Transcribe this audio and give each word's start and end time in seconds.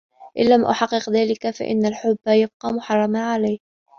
إن 0.39 0.49
لم 0.49 0.65
أحقّق 0.65 1.09
ذلك، 1.09 1.49
فإنّ 1.49 1.85
الحبّ 1.85 2.17
يبقى 2.27 2.73
محرّما 2.73 3.31
عليّ. 3.33 3.59